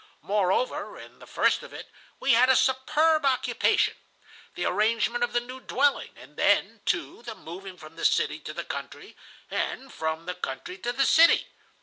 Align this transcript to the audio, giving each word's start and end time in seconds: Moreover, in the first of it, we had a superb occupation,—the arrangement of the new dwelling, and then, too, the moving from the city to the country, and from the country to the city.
Moreover, 0.23 0.97
in 0.97 1.19
the 1.19 1.27
first 1.27 1.61
of 1.61 1.73
it, 1.73 1.91
we 2.19 2.33
had 2.33 2.49
a 2.49 2.55
superb 2.55 3.23
occupation,—the 3.23 4.65
arrangement 4.65 5.23
of 5.23 5.31
the 5.31 5.39
new 5.39 5.59
dwelling, 5.59 6.15
and 6.17 6.37
then, 6.37 6.81
too, 6.85 7.21
the 7.21 7.35
moving 7.35 7.77
from 7.77 7.97
the 7.97 8.03
city 8.03 8.39
to 8.39 8.51
the 8.51 8.65
country, 8.65 9.15
and 9.51 9.93
from 9.93 10.25
the 10.25 10.33
country 10.33 10.79
to 10.79 10.91
the 10.91 11.05
city. 11.05 11.49